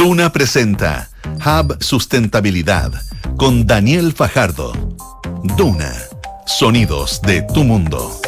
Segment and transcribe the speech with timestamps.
[0.00, 1.10] Duna presenta
[1.44, 2.90] Hub Sustentabilidad
[3.36, 4.72] con Daniel Fajardo.
[5.58, 5.92] Duna,
[6.46, 8.18] sonidos de tu mundo.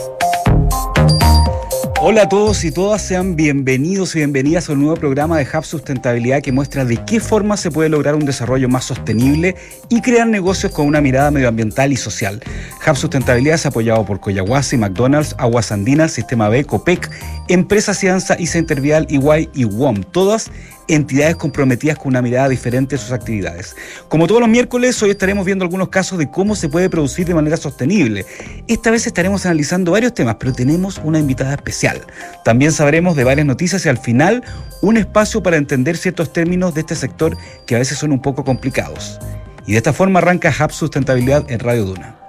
[2.02, 5.64] Hola a todos y todas, sean bienvenidos y bienvenidas a un nuevo programa de Hub
[5.64, 9.56] Sustentabilidad que muestra de qué forma se puede lograr un desarrollo más sostenible
[9.88, 12.42] y crear negocios con una mirada medioambiental y social.
[12.86, 17.08] Hub Sustentabilidad es apoyado por Coyahuasi, McDonald's, Aguas Andinas, Sistema B, COPEC,
[17.48, 20.50] Empresa Cianza, Intervial, Iguay y WOM, todas
[20.88, 23.76] entidades comprometidas con una mirada diferente de sus actividades.
[24.08, 27.34] Como todos los miércoles, hoy estaremos viendo algunos casos de cómo se puede producir de
[27.34, 28.26] manera sostenible.
[28.68, 32.00] Esta vez estaremos analizando varios temas, pero tenemos una invitada especial.
[32.44, 34.42] También sabremos de varias noticias y al final
[34.80, 37.36] un espacio para entender ciertos términos de este sector
[37.66, 39.18] que a veces son un poco complicados.
[39.66, 42.21] Y de esta forma arranca Hub Sustentabilidad en Radio Duna.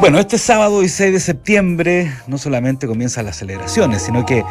[0.00, 4.42] Bueno, este sábado 16 de septiembre no solamente comienzan las celebraciones, sino que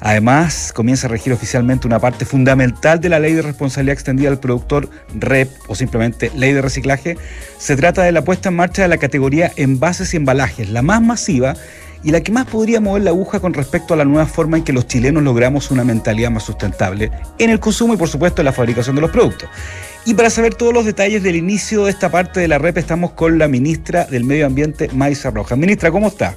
[0.00, 4.40] además comienza a regir oficialmente una parte fundamental de la ley de responsabilidad extendida al
[4.40, 7.16] productor REP o simplemente ley de reciclaje.
[7.56, 11.00] Se trata de la puesta en marcha de la categoría envases y embalajes, la más
[11.00, 11.54] masiva
[12.02, 14.64] y la que más podría mover la aguja con respecto a la nueva forma en
[14.64, 18.46] que los chilenos logramos una mentalidad más sustentable en el consumo y por supuesto en
[18.46, 19.48] la fabricación de los productos.
[20.06, 23.10] Y para saber todos los detalles del inicio de esta parte de la REP estamos
[23.10, 25.58] con la ministra del Medio Ambiente, Maisa Rojas.
[25.58, 26.36] Ministra, ¿cómo está?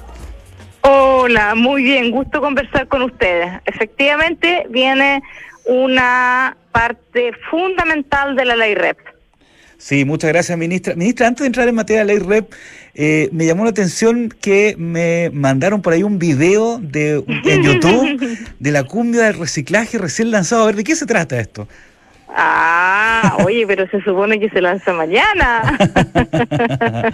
[0.80, 3.60] Hola, muy bien, gusto conversar con ustedes.
[3.66, 5.22] Efectivamente, viene
[5.66, 8.98] una parte fundamental de la ley REP.
[9.78, 10.96] Sí, muchas gracias, ministra.
[10.96, 12.52] Ministra, antes de entrar en materia de ley REP,
[12.94, 18.36] eh, me llamó la atención que me mandaron por ahí un video de, en YouTube
[18.58, 20.64] de la cumbia del reciclaje recién lanzado.
[20.64, 21.68] A ver, ¿de qué se trata esto?
[22.36, 25.62] Ah, oye, pero se supone que se lanza mañana.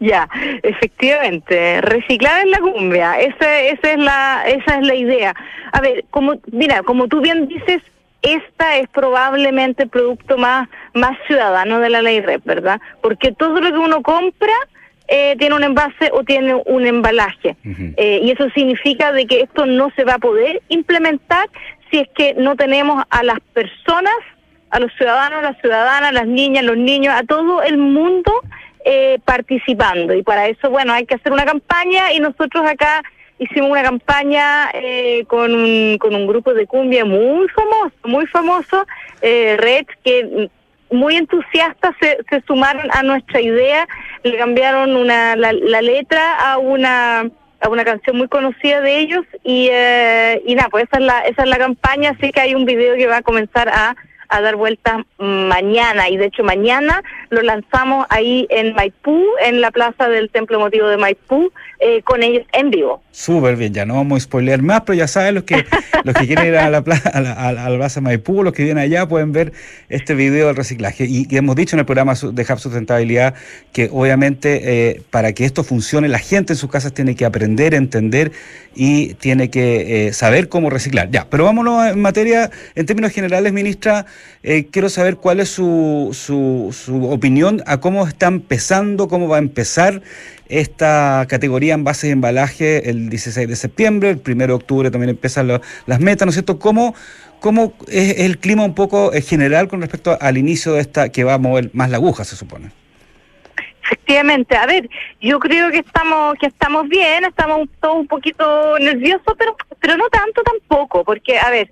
[0.00, 0.28] ya,
[0.62, 5.34] efectivamente, reciclar en la cumbia, esa, esa es la, esa es la idea.
[5.72, 7.82] A ver, como, mira, como tú bien dices,
[8.22, 12.80] esta es probablemente el producto más, más ciudadano de la ley REP, ¿verdad?
[13.00, 14.54] Porque todo lo que uno compra
[15.08, 17.56] eh, tiene un envase o tiene un embalaje.
[17.96, 21.48] eh, y eso significa de que esto no se va a poder implementar
[21.90, 24.14] si es que no tenemos a las personas
[24.72, 28.32] a los ciudadanos, las ciudadanas, las niñas, los niños, a todo el mundo
[28.84, 30.14] eh, participando.
[30.14, 33.02] Y para eso, bueno, hay que hacer una campaña y nosotros acá
[33.38, 38.86] hicimos una campaña eh, con, un, con un grupo de cumbia muy famoso, muy famoso,
[39.20, 40.48] eh, Red, que
[40.90, 43.86] muy entusiastas se, se sumaron a nuestra idea,
[44.22, 47.30] le cambiaron una, la, la letra a una
[47.60, 51.20] a una canción muy conocida de ellos y, eh, y nada, pues esa es la
[51.20, 53.94] esa es la campaña, así que hay un video que va a comenzar a
[54.32, 56.08] a dar vueltas mañana.
[56.08, 60.86] Y de hecho mañana lo lanzamos ahí en Maipú, en la plaza del Templo Motivo
[60.88, 61.50] de Maipú,
[61.80, 63.02] eh, con ellos en vivo.
[63.10, 65.64] Súper bien, ya no vamos a spoilear más, pero ya saben los que
[66.04, 68.64] los que quieren ir a la plaza, a la, a la plaza Maipú, los que
[68.64, 69.54] vienen allá pueden ver
[69.88, 71.06] este video del reciclaje.
[71.06, 73.34] Y, y hemos dicho en el programa de Hub Sustentabilidad
[73.72, 77.72] que obviamente eh, para que esto funcione la gente en sus casas tiene que aprender,
[77.72, 78.32] entender
[78.74, 81.10] y tiene que eh, saber cómo reciclar.
[81.10, 84.04] Ya, pero vámonos en materia, en términos generales, ministra,
[84.70, 87.21] quiero saber cuál es su, su, su, opinión
[87.66, 90.02] a cómo está empezando, cómo va a empezar
[90.48, 95.10] esta categoría en base de embalaje el 16 de septiembre, el 1 de octubre también
[95.10, 96.58] empiezan lo, las metas, ¿no es cierto?
[96.58, 96.94] ¿Cómo,
[97.40, 101.22] ¿Cómo es el clima un poco eh, general con respecto al inicio de esta que
[101.22, 102.70] va a mover más la aguja, se supone?
[103.84, 104.88] Efectivamente, a ver,
[105.20, 110.08] yo creo que estamos que estamos bien, estamos todos un poquito nerviosos, pero pero no
[110.08, 111.70] tanto tampoco, porque a ver,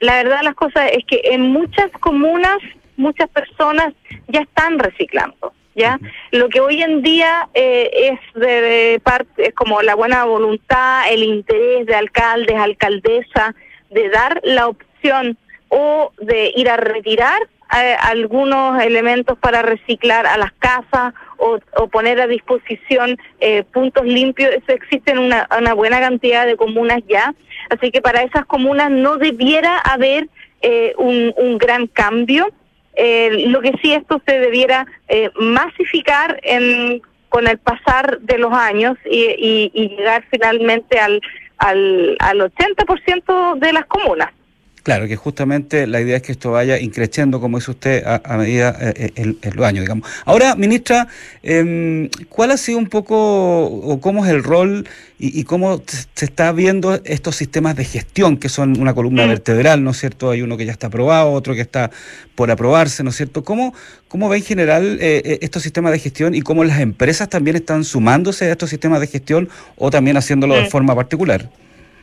[0.00, 2.58] la verdad las cosas es que en muchas comunas
[3.02, 3.92] muchas personas
[4.28, 5.52] ya están reciclando.
[5.74, 5.98] ¿Ya?
[6.32, 11.22] Lo que hoy en día eh, es de, parte, es como la buena voluntad, el
[11.22, 13.54] interés de alcaldes, alcaldesa,
[13.88, 17.40] de dar la opción o de ir a retirar
[17.74, 21.58] eh, algunos elementos para reciclar a las casas o,
[21.88, 24.50] poner a disposición eh, puntos limpios.
[24.50, 27.34] Eso existe en una, una, buena cantidad de comunas ya.
[27.70, 30.28] Así que para esas comunas no debiera haber
[30.60, 32.46] eh, un, gran cambio.
[32.96, 38.96] Lo que sí esto se debiera eh, masificar en, con el pasar de los años
[39.04, 41.20] y, y, y llegar finalmente al,
[41.58, 44.30] al, al 80% de las comunas.
[44.82, 48.36] Claro, que justamente la idea es que esto vaya increciendo, como dice usted, a, a
[48.36, 50.08] medida eh, el, el, los años, digamos.
[50.24, 51.06] Ahora, ministra,
[51.44, 54.88] eh, ¿cuál ha sido un poco o cómo es el rol
[55.20, 59.28] y, y, cómo se está viendo estos sistemas de gestión que son una columna mm.
[59.28, 60.30] vertebral, ¿no es cierto?
[60.32, 61.92] Hay uno que ya está aprobado, otro que está
[62.34, 63.44] por aprobarse, ¿no es cierto?
[63.44, 63.74] ¿Cómo,
[64.08, 67.84] cómo ve en general eh, estos sistemas de gestión y cómo las empresas también están
[67.84, 70.64] sumándose a estos sistemas de gestión o también haciéndolo mm.
[70.64, 71.48] de forma particular?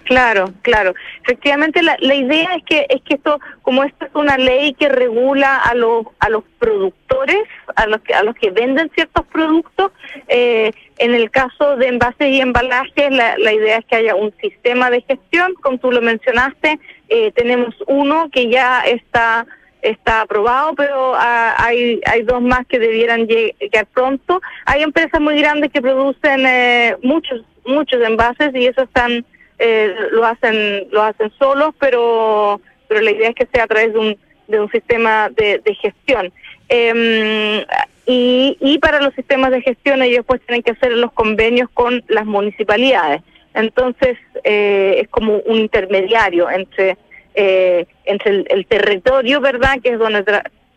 [0.10, 0.96] Claro, claro.
[1.22, 4.90] Efectivamente, la, la, idea es que es que esto, como esta es una ley que
[4.90, 7.44] regula a los a los productores,
[7.76, 9.92] a los que a los que venden ciertos productos,
[10.28, 14.90] eh, en el caso de envases y embalajes, la, idea es que haya un sistema
[14.90, 16.80] de gestión, como tú lo mencionaste,
[17.10, 19.46] eh, tenemos uno que ya está
[19.84, 24.42] está aprobado, pero ah, hay hay dos más que debieran llegar pronto.
[24.66, 29.24] Hay empresas muy grandes que producen eh, muchos muchos envases y eso están
[29.60, 33.94] eh, lo hacen lo hacen solos, pero pero la idea es que sea a través
[33.94, 34.18] de un
[34.48, 36.32] de un sistema de, gestión.
[36.70, 37.64] Em,
[38.08, 42.04] y, y para los sistemas de gestión ellos pues tienen que hacer los convenios con
[42.08, 43.22] las municipalidades.
[43.54, 46.98] Entonces eh, es como un intermediario entre
[47.36, 49.80] eh, entre el, territorio, ¿verdad?
[49.84, 50.24] Que es donde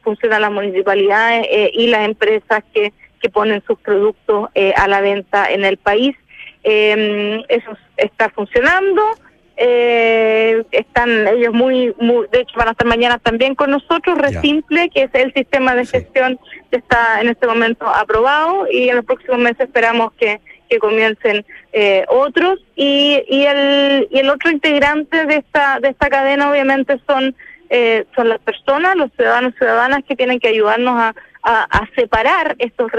[0.03, 5.65] funcionan las municipalidades y las empresas que, que ponen sus productos a la venta en
[5.65, 6.15] el país
[6.65, 9.03] eh, eso está funcionando.
[9.57, 14.89] Eh, están ellos muy, muy, de hecho van a estar mañana también con nosotros, Resimple,
[14.89, 16.41] que es el sistema de gestión
[16.71, 20.41] que está en este momento aprobado y en los próximos meses esperamos que,
[20.71, 21.45] que comiencen
[21.75, 26.99] eh, otros y, y el y el otro integrante de esta de esta cadena obviamente
[27.07, 27.37] son
[27.69, 31.89] eh, son las personas, los ciudadanos y ciudadanas que tienen que ayudarnos a, a, a
[31.95, 32.91] separar estos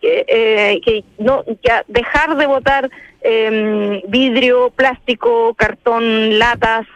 [0.00, 2.90] que, eh, que no ya dejar de botar
[3.26, 6.86] eh, vidrio, plástico, cartón, latas,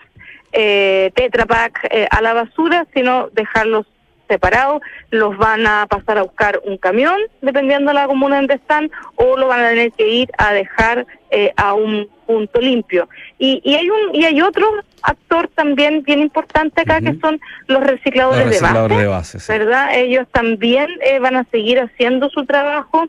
[0.52, 3.86] eh, Tetra Pak eh, a la basura, sino dejarlos
[4.28, 4.80] separados,
[5.10, 9.36] los van a pasar a buscar un camión, dependiendo de la comuna donde están, o
[9.36, 13.08] lo van a tener que ir a dejar eh, a un punto limpio.
[13.38, 14.66] Y, y hay un y hay otro
[15.02, 19.98] actor también bien importante acá que son los recicladores, de base, ¿verdad?
[19.98, 23.08] Ellos también eh, van a seguir haciendo su trabajo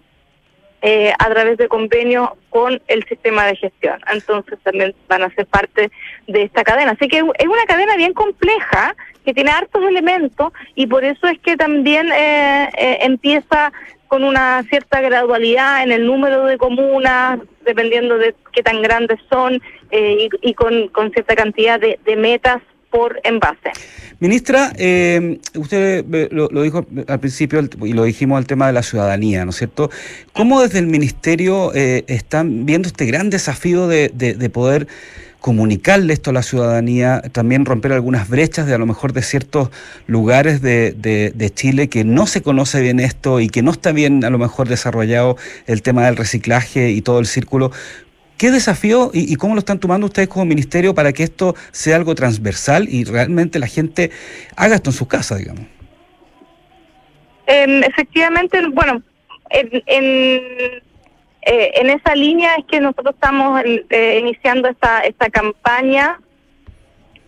[0.81, 3.99] eh, a través de convenios con el sistema de gestión.
[4.11, 5.91] Entonces también van a ser parte
[6.27, 6.91] de esta cadena.
[6.91, 11.39] Así que es una cadena bien compleja que tiene hartos elementos y por eso es
[11.39, 13.71] que también eh, eh, empieza
[14.07, 19.61] con una cierta gradualidad en el número de comunas, dependiendo de qué tan grandes son
[19.91, 22.61] eh, y, con, con, cierta cantidad de, de metas
[22.91, 23.71] por envase.
[24.19, 28.83] Ministra, eh, usted lo, lo, dijo al principio y lo dijimos al tema de la
[28.83, 29.89] ciudadanía, ¿no es cierto?
[30.33, 34.88] ¿Cómo desde el Ministerio eh, están viendo este gran desafío de, de, de poder
[35.41, 39.69] comunicarle esto a la ciudadanía, también romper algunas brechas de a lo mejor de ciertos
[40.05, 44.23] lugares de, de, Chile que no se conoce bien esto y que no está bien
[44.23, 47.71] a lo mejor desarrollado el tema del reciclaje y todo el círculo.
[48.41, 51.95] ¿Qué desafío y, y, cómo lo están tomando ustedes como ministerio para que esto sea
[51.95, 54.09] algo transversal y realmente la gente
[54.55, 55.61] haga esto en su casa, digamos?
[57.45, 59.03] Eh, efectivamente, bueno,
[59.51, 60.81] en, en
[61.43, 66.19] eh, en esa línea es que nosotros estamos eh, iniciando esta, esta campaña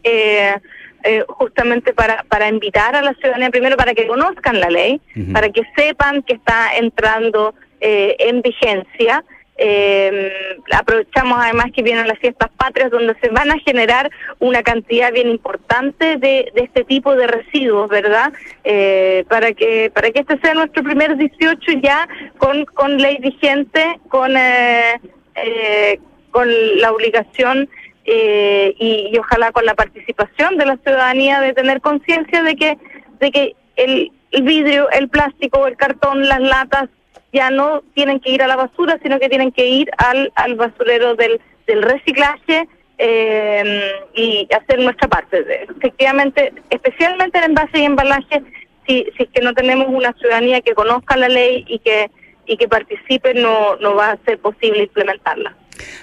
[0.04, 0.56] eh,
[1.04, 5.00] eh, justamente para, para invitar a la ciudadanía, primero para que conozcan la ley,
[5.32, 9.24] para que sepan que está entrando eh, en vigencia
[9.58, 14.10] eh, aprovechamos además que vienen las fiestas patrias donde se van a generar
[14.40, 18.34] una cantidad bien importante de, de este tipo de residuos, ¿verdad?
[18.64, 22.08] Eh, para que para que este sea nuestro primer 18 ya
[22.38, 25.00] con, con ley vigente, con, eh,
[25.36, 26.00] eh,
[26.32, 26.48] con
[26.80, 27.70] la obligación
[28.06, 32.78] eh, y, y, ojalá con la participación de la ciudadanía de tener conciencia de que,
[33.20, 36.90] de que el, el vidrio, el plástico, el cartón, las latas,
[37.34, 40.56] ya no tienen que ir a la basura, sino que tienen que ir al, al
[40.56, 45.44] basurero del, del reciclaje eh, y hacer nuestra parte.
[45.78, 48.44] Efectivamente, especialmente en envase y embalaje,
[48.88, 52.10] si, si es que no tenemos una ciudadanía que conozca la ley y que
[52.46, 55.56] y que participe, no, no va a ser posible implementarla.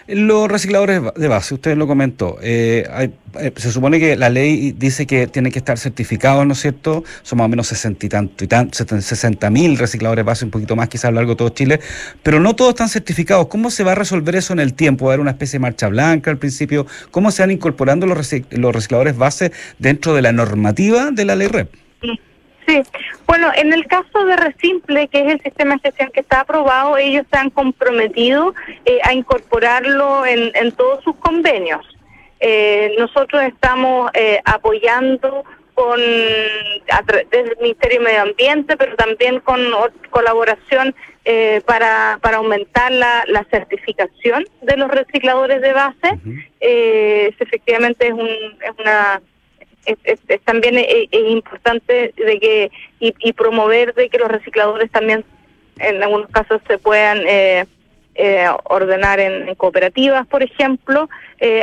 [0.06, 5.06] Los recicladores de base, usted lo comentó, eh, eh, se supone que la ley dice
[5.06, 7.04] que tienen que estar certificados, ¿no es cierto?
[7.22, 10.50] Son más o menos 60 y tanto, y tan, 60 mil recicladores de base, un
[10.50, 11.80] poquito más quizás a lo largo de todo Chile,
[12.22, 13.46] pero no todos están certificados.
[13.46, 15.06] ¿Cómo se va a resolver eso en el tiempo?
[15.06, 16.86] ¿Va a haber una especie de marcha blanca al principio?
[17.10, 18.16] ¿Cómo se van incorporando los,
[18.50, 21.72] los recicladores base dentro de la normativa de la ley REP?
[22.02, 22.20] Sí,
[23.26, 26.96] bueno, en el caso de Resimple, que es el sistema de gestión que está aprobado,
[26.96, 31.86] ellos se han comprometido eh, a incorporarlo en, en, todos sus convenios.
[32.40, 35.98] Eh, nosotros estamos eh, apoyando con
[37.30, 39.60] desde el Ministerio de Medio Ambiente, pero también con
[40.10, 46.08] colaboración eh, para, para aumentar la, la, certificación de los recicladores de base.
[46.12, 46.48] Uh -huh.
[46.60, 49.22] eh, efectivamente es, un, es una
[49.86, 54.28] es, es, es también es, es, importante de que y, y, promover de que los
[54.30, 55.24] recicladores también
[55.78, 57.64] en algunos casos se puedan eh,
[58.64, 61.08] ordenar en, cooperativas, por ejemplo.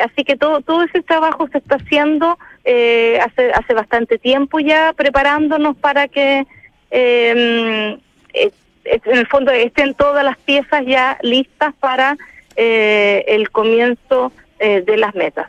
[0.04, 5.78] así que todo, todo ese trabajo se está haciendo hace, hace bastante tiempo ya, preparándonos
[5.78, 6.48] para que
[6.90, 8.00] em,
[8.34, 12.18] en el fondo estén todas las piezas ya listas para
[12.56, 15.48] el comienzo de las metas.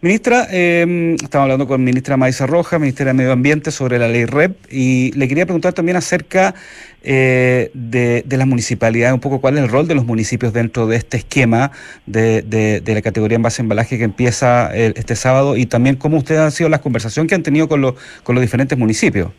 [0.00, 4.26] Ministra, eh, estamos hablando con ministra Maisa Roja, ministra de Medio Ambiente, sobre la ley
[4.26, 6.54] REP, y le quería preguntar también acerca
[7.02, 10.96] eh, de, las municipalidades, un poco cuál es el rol de los municipios dentro de
[10.96, 11.70] este esquema
[12.04, 16.40] de, la categoría en base a embalaje que empieza este sábado, y también cómo ustedes
[16.40, 19.30] han sido las conversaciones que han tenido con, los con los diferentes municipios.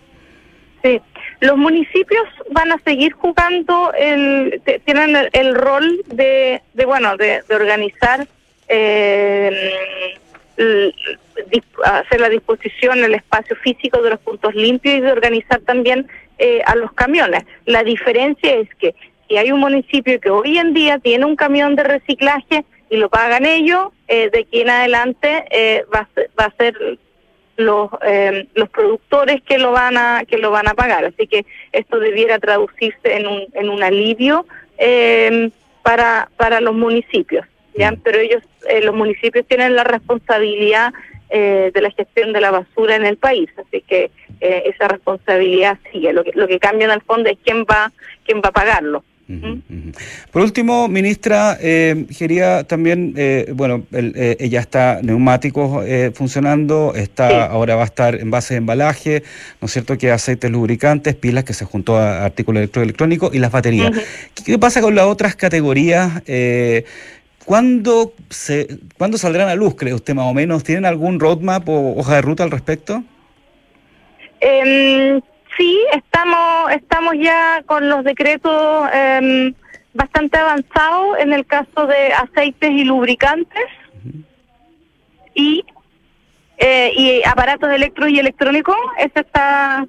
[0.84, 1.00] Sí,
[1.42, 8.28] los municipios van a seguir jugando, el, tienen el, rol de, de bueno, de, organizar
[8.68, 9.80] eh,
[11.84, 16.08] hacer la disposición, el espacio físico de los puntos limpios y de organizar también
[16.38, 17.44] eh, a los camiones.
[17.66, 18.96] La diferencia es que
[19.28, 23.10] si hay un municipio que hoy en día tiene un camión de reciclaje y lo
[23.10, 26.08] pagan ellos, eh, de aquí en adelante eh, va,
[26.38, 26.98] a ser,
[27.58, 27.90] los
[28.54, 31.06] los productores que lo van a que lo van a pagar.
[31.06, 34.46] Así que esto debiera traducirse en un en un alivio
[35.84, 37.46] para para los municipios.
[37.78, 37.92] ¿Ya?
[37.92, 38.02] Mm.
[38.04, 40.94] Pero ellos, eh, los municipios tienen la responsabilidad
[41.30, 45.80] eh, de la gestión de la basura en el país, así que eh, esa responsabilidad
[45.92, 46.14] sigue.
[46.14, 47.92] Lo que, lo que cambia en el fondo es quién va,
[48.26, 49.04] quién va a pagarlo.
[49.28, 49.90] ¿Mm?
[50.32, 57.76] Por último, ministra, eh, quería también, eh, bueno, el, ya está neumáticos funcionando, está ahora
[57.76, 59.24] va a estar en base de embalaje,
[59.62, 59.98] ¿no es cierto?
[59.98, 63.92] Que aceites lubricantes, pilas que se juntó a artículos electrónicos y las baterías.
[64.46, 66.22] ¿Qué, pasa con las otras categorías?
[67.46, 70.64] ¿Cuándo, se, ¿Cuándo saldrán a luz, cree usted más o menos?
[70.64, 73.04] ¿Tienen algún roadmap o hoja de ruta al respecto?
[74.42, 75.22] Eh,
[75.56, 79.54] sí, estamos, estamos ya con los decretos em,
[79.94, 83.64] bastante avanzados en el caso de aceites y lubricantes
[85.36, 85.64] y,
[86.58, 88.76] eh, y aparatos electro y electrónicos.
[88.98, 89.86] Ese está,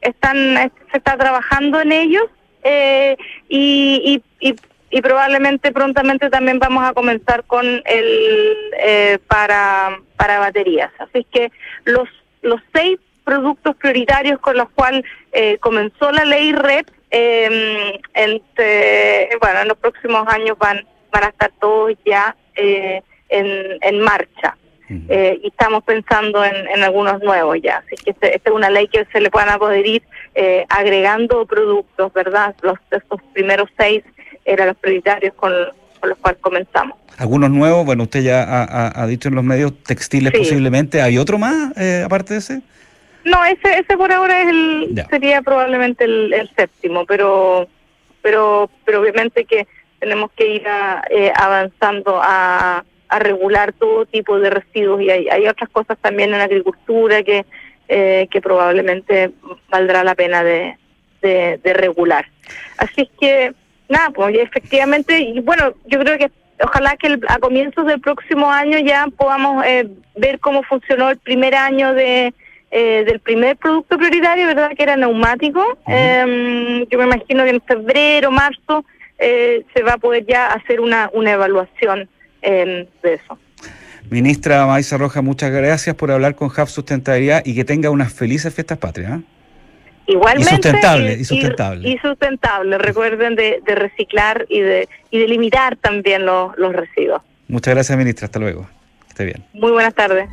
[0.00, 2.24] están, se está trabajando en ellos.
[2.64, 3.16] Eh,
[3.48, 4.56] y, y, y
[4.90, 10.90] y probablemente prontamente también vamos a comenzar con el eh, para, para baterías.
[10.98, 11.50] Así que
[11.84, 12.08] los,
[12.42, 19.60] los seis productos prioritarios con los cuales eh, comenzó la ley REP, eh, entre, bueno,
[19.60, 24.56] en los próximos años van, van a estar todos ya eh, en, en marcha.
[25.10, 27.84] Eh, y estamos pensando en, en, algunos nuevos ya.
[27.84, 30.02] Así que este, esta es una ley que se le a poder ir
[30.34, 32.54] eh, agregando productos, ¿verdad?
[32.62, 34.02] Los estos primeros seis
[34.48, 35.52] eran los prioritarios con,
[36.02, 36.96] los cuales comenzamos.
[37.16, 38.44] Algunos nuevos, bueno, usted ya
[38.94, 41.02] ha, dicho en los medios textiles posiblemente.
[41.02, 42.62] ¿Hay otro más eh, aparte de ese?
[43.24, 47.68] No, ese, ese por ahora es el, sería probablemente el, séptimo, pero,
[48.22, 49.66] pero, pero obviamente que
[49.98, 50.62] tenemos que ir
[51.10, 56.32] eh, avanzando a, a regular todo tipo de residuos y hay, hay otras cosas también
[56.34, 57.44] en agricultura que,
[57.88, 59.32] eh, que probablemente
[59.70, 60.76] valdrá la pena de,
[61.22, 62.26] de, de regular.
[62.76, 63.54] Así es que
[63.88, 66.30] nada, pues efectivamente, y bueno, yo creo que
[66.62, 71.54] ojalá que a comienzos del próximo año ya podamos eh, ver cómo funcionó el primer
[71.54, 72.34] año de
[72.70, 74.72] eh, del primer producto prioritario, ¿verdad?
[74.76, 75.78] Que era neumático.
[75.86, 78.84] Em, yo me imagino que en febrero, marzo,
[79.18, 82.10] eh, se va a poder ya hacer una, una evaluación
[82.42, 83.38] em, de eso.
[84.10, 88.54] Ministra Maisa Roja, muchas gracias por hablar con HAF Sustentabilidad y que tenga unas felices
[88.54, 89.20] fiestas patrias.
[90.08, 90.50] Igualmente.
[90.50, 91.88] Y sustentable, y, sustentable.
[91.88, 92.78] Y, sustentable.
[92.78, 97.22] Recuerden de, reciclar y de, y de limitar también los, los residuos.
[97.46, 98.24] Muchas gracias, ministra.
[98.24, 98.68] Hasta luego.
[99.08, 99.44] Esté bien.
[99.52, 100.28] Muy buenas tardes.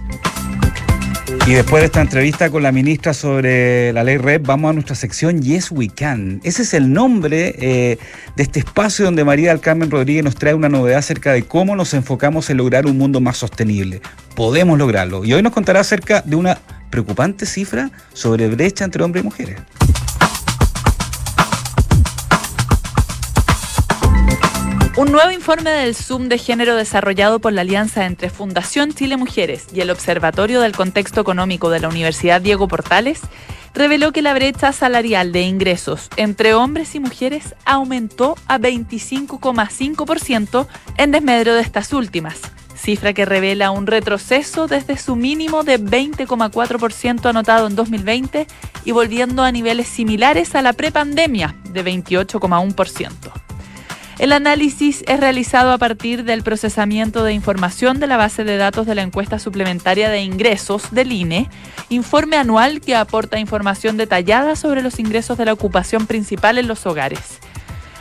[1.47, 4.95] Y después de esta entrevista con la ministra sobre la ley REP, vamos a nuestra
[4.95, 6.39] sección Yes We Can.
[6.43, 7.97] Ese es el nombre eh,
[8.35, 11.75] de este espacio donde María del Carmen Rodríguez nos trae una novedad acerca de cómo
[11.75, 14.01] nos enfocamos en lograr un mundo más sostenible.
[14.35, 15.25] Podemos lograrlo.
[15.25, 16.59] Y hoy nos contará acerca de una
[16.95, 19.59] preocupante cifra sobre brecha entre hombres y mujeres.
[24.95, 29.67] Un nuevo informe del Zoom de género desarrollado por la alianza entre Fundación Chile Mujeres
[29.73, 33.19] y el Observatorio del Contexto Económico de la Universidad Diego Portales
[33.73, 41.11] reveló que la brecha salarial de ingresos entre hombres y mujeres aumentó a 25,5% en
[41.11, 42.39] desmedro de estas últimas,
[42.75, 48.47] cifra que revela un retroceso desde su mínimo de 20,4% anotado en 2020
[48.83, 53.45] y volviendo a niveles similares a la prepandemia de 28,1%.
[54.17, 58.85] El análisis es realizado a partir del procesamiento de información de la base de datos
[58.85, 61.49] de la encuesta suplementaria de ingresos del INE,
[61.89, 66.85] informe anual que aporta información detallada sobre los ingresos de la ocupación principal en los
[66.85, 67.39] hogares.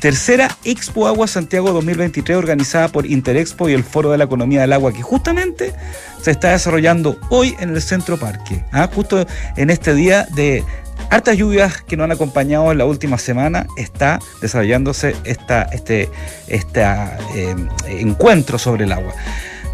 [0.00, 4.72] tercera Expo Agua Santiago 2023 organizada por Interexpo y el Foro de la Economía del
[4.72, 5.72] Agua, que justamente
[6.22, 8.88] se está desarrollando hoy en el Centro Parque, ¿ah?
[8.92, 9.26] justo
[9.56, 10.64] en este día de
[11.10, 16.08] hartas lluvias que nos han acompañado en la última semana, está desarrollándose este,
[16.48, 19.14] este encuentro sobre el agua.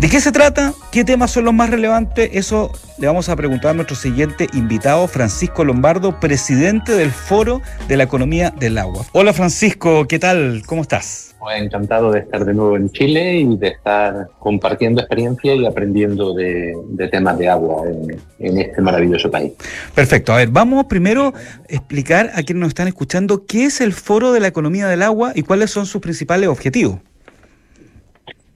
[0.00, 0.74] ¿De qué se trata?
[0.90, 2.28] ¿Qué temas son los más relevantes?
[2.32, 7.96] Eso le vamos a preguntar a nuestro siguiente invitado, Francisco Lombardo, presidente del Foro de
[7.96, 9.06] la Economía del Agua.
[9.12, 10.62] Hola Francisco, ¿qué tal?
[10.66, 11.36] ¿Cómo estás?
[11.56, 16.74] Encantado de estar de nuevo en Chile y de estar compartiendo experiencia y aprendiendo de,
[17.12, 19.52] temas de agua en, en, este maravilloso país.
[19.94, 20.32] Perfecto.
[20.32, 24.32] A ver, vamos primero a explicar a quienes nos están escuchando qué es el Foro
[24.32, 26.98] de la Economía del Agua y cuáles son sus principales objetivos.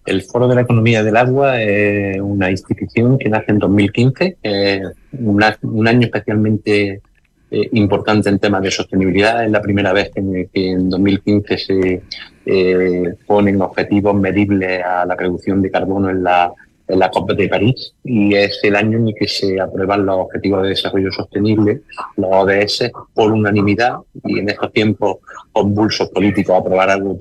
[0.09, 4.38] El Foro de la Economía del Agua es una institución que nace en 2015,
[5.21, 7.03] un año especialmente
[7.50, 9.45] eh, importante en temas de sostenibilidad.
[9.45, 12.03] Es la primera vez que, en 2015 se
[12.47, 16.55] eh, ponen objetivos medibles a la reducción de carbono en la,
[16.88, 20.16] en la COP de París y es el año en el que se aprueban los
[20.21, 21.83] Objetivos de Desarrollo Sostenible,
[22.16, 25.18] los ODS, por unanimidad y en estos tiempos
[25.53, 27.16] convulsos políticos aprobar algo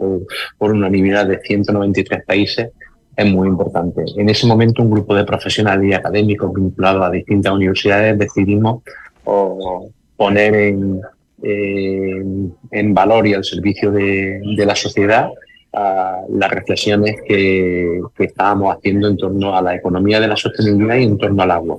[0.57, 2.69] por, unanimidad de 193 países
[3.15, 4.03] es muy importante.
[4.15, 8.83] En ese momento un grupo de profesionales y académicos vinculados a distintas universidades decidimos
[10.15, 11.01] poner en,
[12.93, 15.29] valor y al servicio de la sociedad
[15.73, 21.17] las reflexiones que, estábamos haciendo en torno a la economía de la sostenibilidad y en
[21.17, 21.77] torno al agua.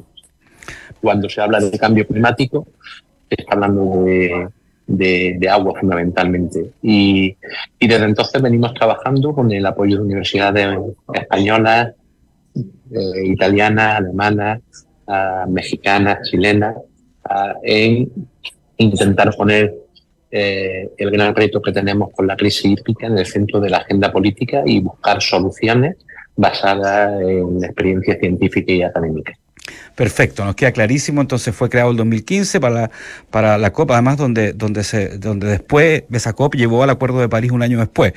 [1.01, 2.67] Cuando se habla de cambio climático,
[3.29, 4.05] se está hablando
[4.87, 6.73] de, agua fundamentalmente.
[6.83, 7.37] Y,
[7.81, 10.79] desde entonces venimos trabajando con el apoyo de universidades
[11.13, 11.95] españolas,
[12.55, 14.61] eh, italianas, alemanas,
[15.07, 16.77] uh, mexicanas, chilenas,
[17.63, 18.11] en
[18.79, 19.75] intentar poner
[20.31, 23.79] eh, el gran reto que tenemos con la crisis hídrica en el centro de la
[23.79, 25.97] agenda política y buscar soluciones
[26.37, 29.33] basadas en experiencia científica y académica.
[29.95, 31.21] Perfecto, nos queda clarísimo.
[31.21, 32.91] Entonces fue creado el 2015 para la,
[33.31, 37.29] para la COP, además donde, donde, se, donde después esa COP llevó al Acuerdo de
[37.29, 38.13] París un año después.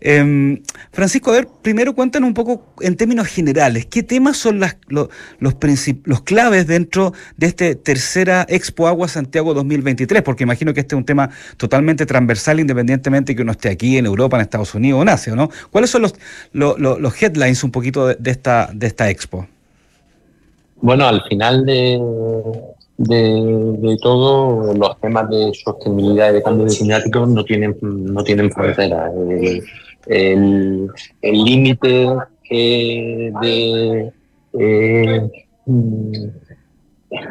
[0.00, 0.62] Em,
[0.92, 5.08] Francisco, a ver, primero cuéntanos un poco en términos generales, ¿qué temas son las, los,
[5.38, 10.22] los, claves dentro de este tercera Expo Agua Santiago 2023?
[10.22, 14.06] Porque imagino que este es un tema totalmente transversal, independientemente que uno esté aquí en
[14.06, 15.50] Europa, en Estados Unidos o en Asia, ¿no?
[15.70, 16.14] ¿Cuáles son los,
[16.52, 19.46] los, headlines un poquito de esta, de esta Expo?
[20.82, 21.96] Bueno, al final de,
[22.98, 29.12] de, todo, los temas de sostenibilidad y de cambio climático no tienen, no tienen frontera.
[30.08, 30.88] Eh,
[31.22, 32.08] el límite
[32.50, 34.12] de...
[34.58, 35.30] Eh,
[35.66, 36.12] mm,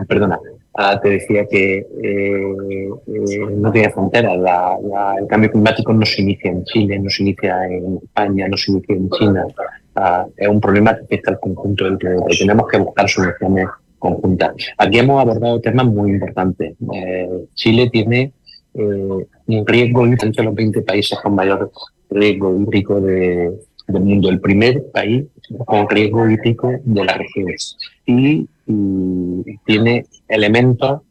[0.07, 0.39] perdona,
[0.75, 2.89] ah, te decía que eh,
[3.51, 4.33] no tiene frontera.
[5.19, 8.71] el cambio climático no se inicia en Chile, no se inicia en España, no se
[8.71, 9.45] inicia en China
[10.37, 13.67] es un problema que afecta al conjunto del planeta y tenemos que buscar soluciones
[13.99, 14.53] conjuntas.
[14.77, 16.75] Aquí hemos abordado temas muy importantes.
[16.93, 18.33] Eh, Chile tiene
[18.73, 21.71] eh, un riesgo entre los 20 países con mayor
[22.09, 23.51] riesgo hídrico de,
[23.87, 25.25] del mundo, el primer país
[25.65, 27.47] con riesgo hídrico de la región.
[28.05, 28.47] Y,
[29.65, 31.01] tiene elementos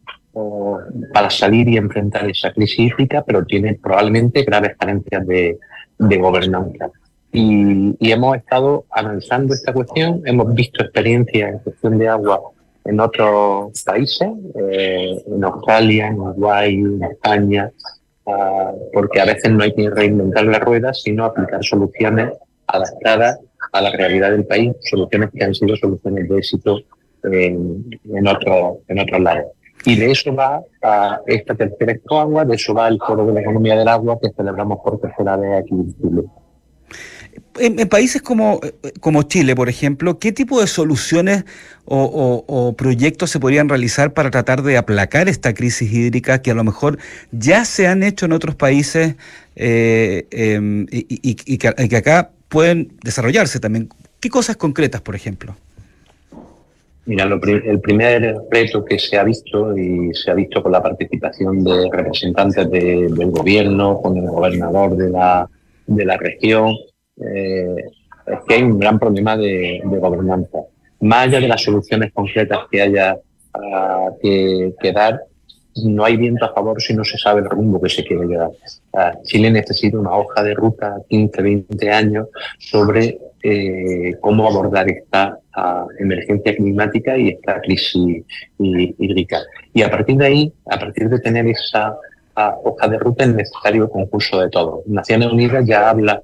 [1.12, 5.58] para salir y enfrentar esa crisis hídrica, pero tiene probablemente graves carencias de
[5.98, 6.90] gobernanza.
[7.32, 12.40] Y, hemos estado analizando esta cuestión, hemos visto experiencias en cuestión de agua
[12.84, 17.70] en otros países, eh, en Australia, en Uruguay, en España,
[18.26, 22.32] ah, porque a veces no hay que reinventar la rueda, sino aplicar soluciones
[22.66, 23.38] adaptadas
[23.72, 26.80] a la realidad del país, soluciones que han sido soluciones de éxito
[27.24, 29.46] en, otro, en otros lados.
[29.84, 33.40] Y de eso va a esta tercera agua, de eso va el Foro de la
[33.40, 36.22] Economía del Agua que celebramos por tercera vez aquí en Chile.
[37.58, 38.60] En, países como,
[39.00, 41.44] como, Chile, por ejemplo, ¿qué tipo de soluciones
[41.84, 46.64] o, proyectos se podrían realizar para tratar de aplacar esta crisis hídrica que a lo
[46.64, 46.98] mejor
[47.32, 49.16] ya se han hecho en otros países
[49.56, 53.88] eh, em, y, que, acá pueden desarrollarse también?
[54.20, 55.56] ¿Qué cosas concretas, por ejemplo?
[57.06, 61.64] Mira, el primer reto que se ha visto y se ha visto con la participación
[61.64, 65.48] de representantes del gobierno, con el gobernador de la,
[65.86, 66.76] de la región,
[67.20, 67.76] eh,
[68.26, 70.58] es que hay un gran problema de, gobernanza.
[71.00, 73.16] Más allá de las soluciones concretas que haya
[73.54, 75.22] ah, que, dar,
[75.84, 78.50] no hay viento a favor si no se sabe el rumbo que se quiere llevar.
[78.92, 82.28] Ah, Chile necesita una hoja de ruta 15, 20 años
[82.58, 88.22] sobre eh, cómo abordar esta uh, emergencia climática y esta crisis
[88.58, 89.38] hídrica.
[89.72, 91.96] Y a partir de ahí, a partir de tener esa
[92.48, 94.86] uh, hoja de ruta, es necesario el concurso de todos.
[94.86, 96.22] Naciones Unidas ya habla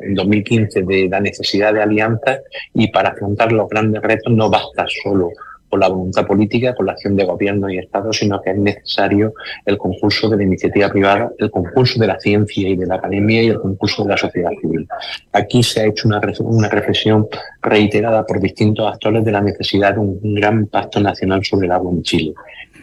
[0.00, 2.40] en 2015 de la necesidad de alianzas
[2.74, 5.30] y para afrontar los grandes retos no basta solo
[5.68, 9.34] con la voluntad política, con la acción de gobierno y Estado, sino que es necesario
[9.64, 13.42] el concurso de la iniciativa privada, el concurso de la ciencia y de la academia
[13.42, 14.86] y el concurso de la sociedad civil.
[15.32, 17.26] Aquí se ha hecho una reflexión
[17.62, 21.90] reiterada por distintos actores de la necesidad de un, gran pacto nacional sobre el agua
[21.90, 22.34] en Chile.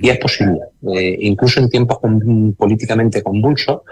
[0.04, 0.60] Y es posible,
[0.94, 1.98] eh, incluso en tiempos
[2.58, 3.84] políticamente convulsos,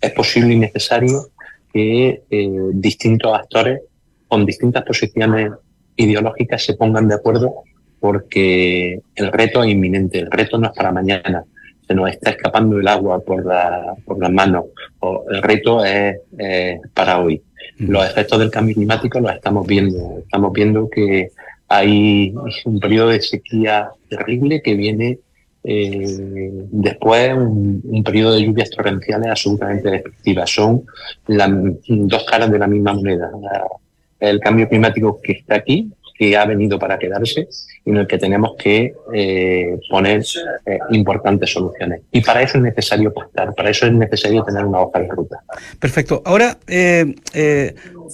[0.00, 1.28] es posible y necesario
[1.70, 3.82] que eh, distintos actores
[4.26, 5.52] con distintas posiciones
[5.96, 7.56] ideológicas se pongan de acuerdo
[8.00, 11.44] porque el reto es inminente, el reto no es para mañana,
[11.86, 14.64] se nos está escapando el agua por, la, por las manos,
[15.00, 16.16] o el reto es,
[16.94, 17.42] para hoy.
[17.76, 21.32] Los efectos del cambio climático los estamos viendo, estamos viendo que
[21.68, 25.18] hay un periodo de sequía terrible que viene
[25.64, 26.06] eh,
[26.70, 30.48] después un, un, periodo de lluvias torrenciales absolutamente destructivas.
[30.48, 30.84] Son
[31.26, 31.50] las
[31.88, 33.30] dos caras de la misma moneda
[34.20, 37.48] el cambio climático que está aquí, que ha venido para quedarse
[37.84, 40.22] y en el que tenemos que eh, poner
[40.64, 42.02] eh, importantes soluciones.
[42.10, 45.42] Y para eso es necesario pactar, para eso es necesario tener una hoja de ruta.
[45.78, 46.22] Perfecto.
[46.24, 46.56] Ahora,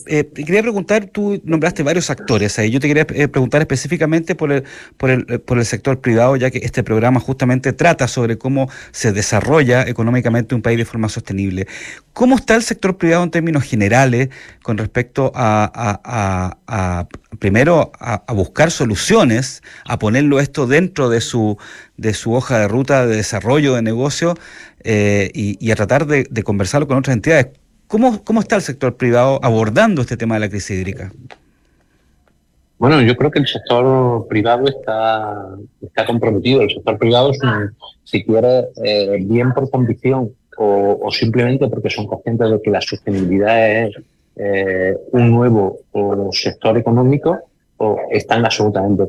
[0.06, 2.70] eh, te quería preguntar, tú nombraste varios actores ahí.
[2.70, 4.64] Yo te quería eh, preguntar específicamente por el,
[4.96, 8.68] por, el, eh, por el sector privado, ya que este programa justamente trata sobre cómo
[8.90, 11.66] se desarrolla económicamente un país de forma sostenible.
[12.12, 14.28] ¿Cómo está el sector privado en términos generales
[14.62, 16.58] con respecto a,
[17.38, 21.56] primero, a, buscar soluciones, a ponerlo esto dentro de su,
[21.96, 24.34] de su hoja de ruta de desarrollo de negocio
[24.84, 27.61] y, a tratar de conversarlo con otras entidades?
[27.92, 31.12] ¿Cómo, ¿Cómo está el sector privado abordando este tema de la crisis hídrica?
[32.78, 35.48] Bueno, yo creo que el sector privado está,
[35.82, 36.62] está comprometido.
[36.62, 37.32] El sector privado,
[38.04, 43.84] si quiere, eh, bien por convicción o, simplemente porque son conscientes de que la sostenibilidad
[43.84, 43.94] es
[44.36, 45.80] eh, un nuevo
[46.32, 47.40] sector económico,
[47.76, 49.04] o están absolutamente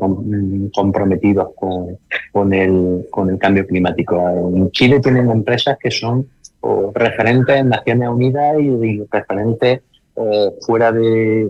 [0.73, 1.97] comprometidos con,
[2.33, 4.19] con, el, con el cambio climático.
[4.53, 6.27] En Chile tienen empresas que son
[6.63, 9.81] o referentes en Naciones Unidas y, referentes
[10.15, 11.49] eh, fuera de,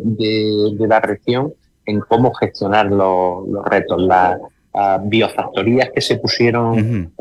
[0.80, 1.54] la región
[1.86, 4.02] en cómo gestionar los, retos.
[4.02, 4.40] Las
[5.04, 7.12] biofactorías que se pusieron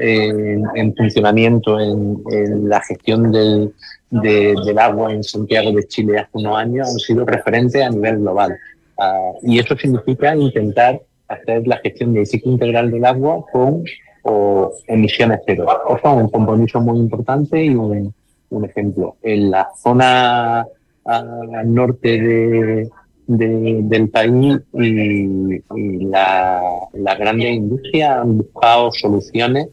[0.00, 3.72] en, funcionamiento en, la gestión del,
[4.10, 8.58] del agua en Santiago de Chile hace unos años han sido referentes a nivel global.
[8.98, 13.84] Ah, y eso significa intentar hacer la gestión del ciclo integral del agua con
[14.28, 15.66] o emisiones cero.
[15.88, 18.12] Eso es un compromiso muy importante y un,
[18.64, 19.16] ejemplo.
[19.22, 20.66] En la zona
[21.04, 22.88] al norte de,
[23.26, 25.58] del país y,
[26.06, 26.62] la,
[26.94, 29.68] la grande industria han buscado soluciones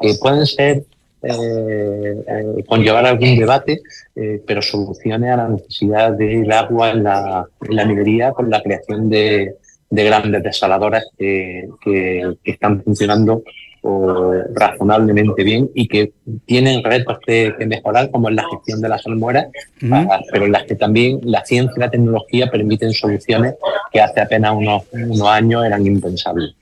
[0.00, 0.84] que pueden ser
[1.22, 3.80] eh, eh, conllevar algún debate,
[4.16, 8.62] eh, pero soluciones a la necesidad del agua en la, en la minería con la
[8.62, 9.56] creación de,
[9.90, 13.42] de grandes desaladoras que, que están funcionando
[13.82, 16.12] o razonablemente bien y que
[16.44, 19.46] tienen retos que, mejorar, como en la gestión de las almueras,
[19.90, 23.54] ah, pero en las que también la ciencia y la tecnología permiten soluciones
[23.92, 26.54] que hace apenas unos, unos años eran impensables.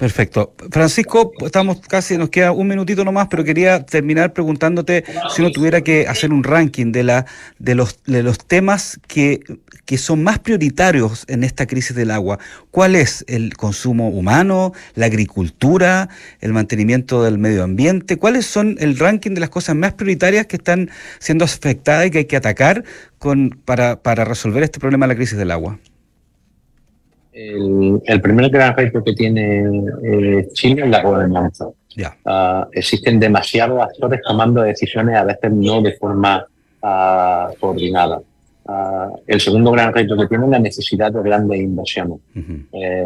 [0.00, 0.54] Perfecto.
[0.70, 5.82] Francisco, estamos casi, nos queda un minutito nomás, pero quería terminar preguntándote si uno tuviera
[5.82, 7.26] que hacer un ranking de, la,
[7.58, 9.40] de, los, de los temas que,
[9.84, 12.38] que son más prioritarios en esta crisis del agua.
[12.70, 16.08] ¿Cuál es el consumo humano, la agricultura,
[16.40, 18.16] el mantenimiento del medio ambiente?
[18.16, 22.18] ¿Cuáles son el ranking de las cosas más prioritarias que están siendo afectadas y que
[22.18, 22.84] hay que atacar
[23.18, 25.78] con, para, para resolver este problema de la crisis del agua?
[27.32, 29.62] El, primer gran reto que tiene
[30.02, 31.68] eh, Chile es la gobernanza.
[32.24, 36.46] Ah, existen demasiados actores tomando decisiones, a veces no de forma
[36.82, 38.20] uh, coordinada.
[38.64, 42.18] Uh, el segundo gran reto que tiene es la necesidad de grandes inversiones.
[42.36, 43.04] Eh,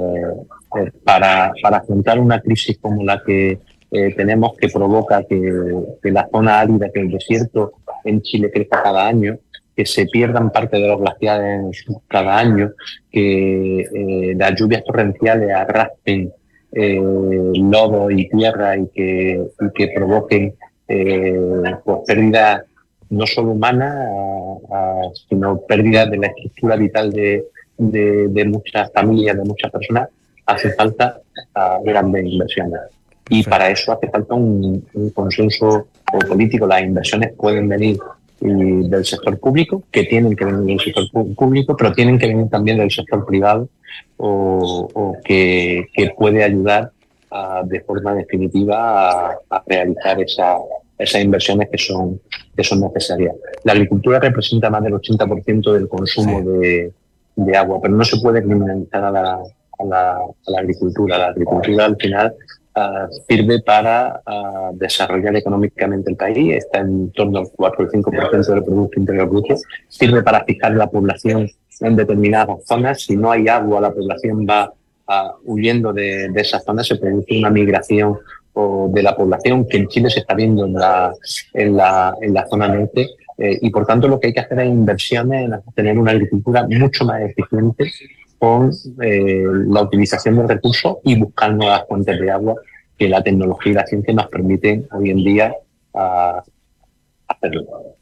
[0.77, 3.59] eh, para, para afrontar una crisis como la que
[3.91, 5.39] eh, tenemos, que provoca que,
[6.03, 9.39] que, la zona árida, que el desierto en Chile crezca cada año,
[9.77, 12.73] que se pierdan parte de los glaciares cada año,
[13.11, 16.33] que las lluvias torrenciales arrastren
[16.77, 20.55] eh, lodo y tierra y que, y que provoquen
[20.89, 21.39] eh,
[21.85, 22.63] pues, pérdidas
[23.11, 24.09] no solo humanas,
[25.29, 27.45] sino pérdidas de la estructura vital de,
[27.79, 30.09] de, muchas familias, de muchas personas,
[30.47, 31.21] hace falta
[31.85, 32.81] grandes inversiones.
[33.29, 35.87] Y para eso hace falta un, un consenso
[36.29, 36.67] político.
[36.67, 37.99] Las inversiones pueden venir
[38.41, 42.79] del sector público, que tienen que venir del sector público, pero tienen que venir también
[42.79, 43.69] del sector privado
[44.17, 46.91] o, que, puede ayudar
[47.65, 50.57] de forma definitiva a, realizar esa,
[50.99, 52.21] esas inversiones que son,
[52.57, 53.35] que son necesarias.
[53.65, 56.93] La agricultura representa más del 80% del consumo de,
[57.37, 61.19] de, agua, pero no se puede criminalizar a la, a la, a la agricultura.
[61.19, 62.35] La agricultura al final
[62.77, 68.47] Uh, sirve para uh, desarrollar económicamente el país, está en torno al 4 o 5%
[68.53, 69.55] del Producto Interior Bruto,
[69.89, 71.49] sirve para fijar la población
[71.81, 74.73] en determinadas zonas, si no hay agua la población va
[75.07, 78.19] uh, huyendo de, de esas zonas, se produce una migración
[78.55, 81.13] o de la población que en Chile se está viendo en la,
[81.53, 84.61] en la, en la zona norte eh, y por tanto lo que hay que hacer
[84.61, 87.91] es inversiones en tener una agricultura mucho más eficiente
[89.03, 92.55] eh, la utilización de recursos y buscar nuevas fuentes de agua
[92.99, 95.55] que la tecnología y la ciencia nos permiten hoy en día
[95.93, 96.41] uh,
[97.29, 97.97] hacerlo.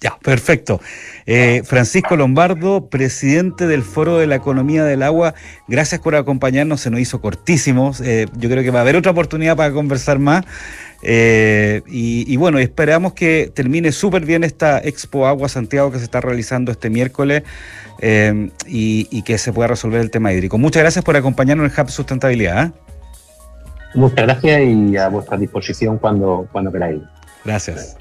[0.00, 0.80] Ya, perfecto.
[1.24, 5.34] Eh, Francisco Lombardo, presidente del Foro de la Economía del Agua,
[5.66, 7.92] gracias por acompañarnos, se nos hizo cortísimo.
[8.02, 10.44] Eh, yo creo que va a haber otra oportunidad para conversar más.
[11.02, 16.20] Y, y, bueno, esperamos que termine súper bien esta Expo Agua Santiago que se está
[16.20, 17.42] realizando este miércoles.
[18.06, 20.58] Em, y, que se pueda resolver el tema hídrico.
[20.58, 22.66] Muchas gracias por acompañarnos en Hub Sustentabilidad.
[22.66, 22.72] ¿eh?
[23.94, 27.00] Muchas gracias y a vuestra disposición cuando, cuando queráis.
[27.46, 27.96] Gracias.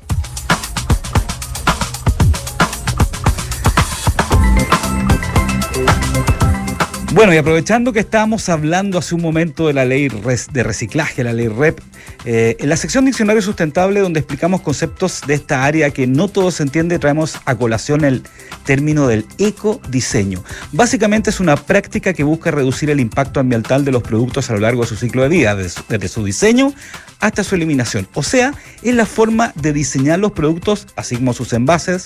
[7.14, 11.32] Bueno, y aprovechando que estábamos hablando hace un momento de la ley de reciclaje, la
[11.32, 11.80] ley REP,
[12.26, 16.50] eh, en la sección Diccionario Sustentable, donde explicamos conceptos de esta área que no todo
[16.50, 18.24] se entiende, traemos a colación el
[18.66, 20.44] término del ecodiseño.
[20.72, 24.62] Básicamente es una práctica que busca reducir el impacto ambiental de los productos a lo
[24.62, 26.74] largo de su ciclo de vida, desde su diseño
[27.20, 28.08] hasta su eliminación.
[28.16, 32.06] O sea, es la forma de diseñar los productos, así como sus envases,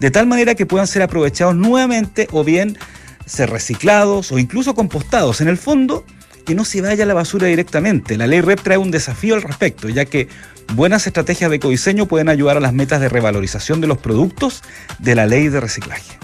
[0.00, 2.76] de tal manera que puedan ser aprovechados nuevamente o bien
[3.28, 5.40] ser reciclados o incluso compostados.
[5.40, 6.04] En el fondo,
[6.48, 8.16] que no se vaya a la basura directamente.
[8.16, 10.28] La ley REP trae un desafío al respecto, ya que
[10.74, 14.62] buenas estrategias de ecodiseño pueden ayudar a las metas de revalorización de los productos
[14.98, 16.18] de la ley de reciclaje.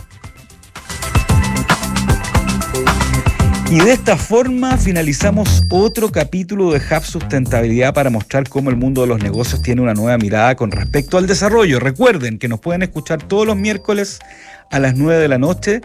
[3.71, 9.01] Y de esta forma finalizamos otro capítulo de Hub Sustentabilidad para mostrar cómo el mundo
[9.01, 11.81] de los negocios tiene una nueva mirada con respecto al desarrollo.
[11.81, 14.21] Recuerden que nos pueden escuchar todos los miércoles
[14.71, 15.81] a las 9 de la noche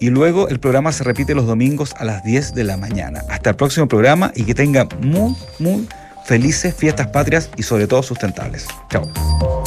[0.00, 3.22] y luego el programa se repite los domingos a las 10 de la mañana.
[3.28, 5.88] Hasta el próximo programa y que tengan muy, muy
[6.24, 8.66] felices fiestas patrias y sobre todo sustentables.
[8.90, 9.63] Chao.